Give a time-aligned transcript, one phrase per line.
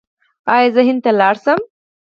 [0.53, 1.59] ایا زه هند ته لاړ شم؟